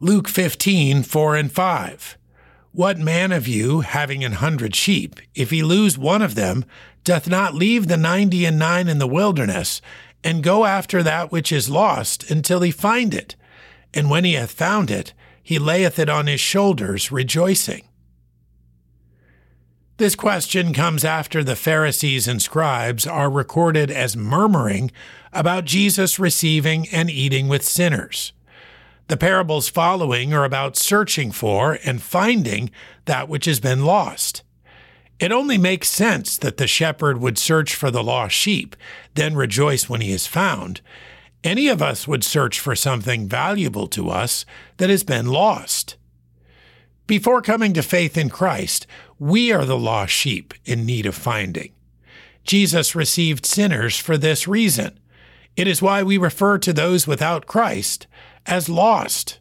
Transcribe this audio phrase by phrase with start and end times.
[0.00, 2.18] Luke 15, 4 and 5.
[2.70, 6.64] What man of you, having an hundred sheep, if he lose one of them,
[7.02, 9.82] doth not leave the ninety and nine in the wilderness,
[10.22, 13.34] and go after that which is lost until he find it?
[13.92, 17.88] And when he hath found it, he layeth it on his shoulders, rejoicing.
[19.96, 24.92] This question comes after the Pharisees and scribes are recorded as murmuring
[25.32, 28.32] about Jesus receiving and eating with sinners.
[29.08, 32.70] The parables following are about searching for and finding
[33.06, 34.42] that which has been lost.
[35.18, 38.76] It only makes sense that the shepherd would search for the lost sheep,
[39.14, 40.82] then rejoice when he is found.
[41.42, 44.44] Any of us would search for something valuable to us
[44.76, 45.96] that has been lost.
[47.06, 48.86] Before coming to faith in Christ,
[49.18, 51.72] we are the lost sheep in need of finding.
[52.44, 55.00] Jesus received sinners for this reason.
[55.56, 58.06] It is why we refer to those without Christ
[58.48, 59.38] as lost.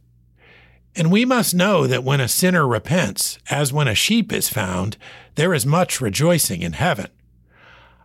[0.96, 4.98] And we must know that when a sinner repents, as when a sheep is found,
[5.36, 7.08] there is much rejoicing in heaven.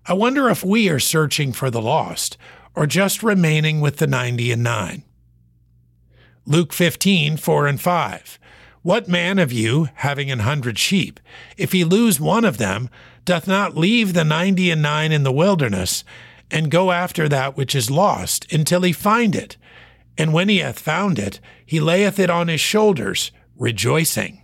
[0.06, 2.36] I wonder if we are searching for the lost
[2.74, 5.04] or just remaining with the ninety and nine.
[6.46, 8.38] Luke fifteen four and 5.
[8.82, 11.20] What man of you, having an hundred sheep,
[11.56, 12.90] if he lose one of them,
[13.24, 16.02] doth not leave the ninety and nine in the wilderness,
[16.50, 19.56] and go after that which is lost until he find it?
[20.18, 24.41] And when he hath found it, he layeth it on his shoulders, rejoicing.